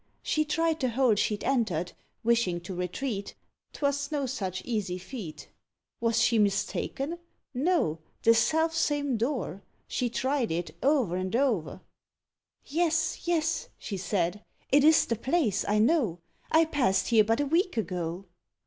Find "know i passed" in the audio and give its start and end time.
15.77-17.09